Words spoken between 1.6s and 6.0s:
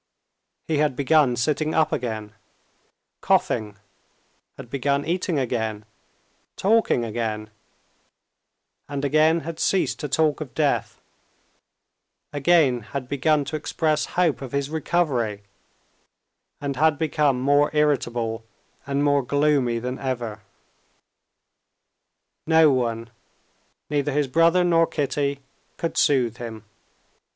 up again, coughing, had begun eating again,